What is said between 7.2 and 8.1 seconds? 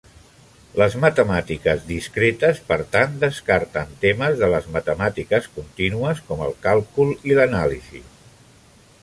i l'anàlisi.